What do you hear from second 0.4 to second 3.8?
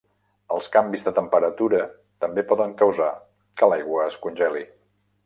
Els canvis de temperatura també poden causar que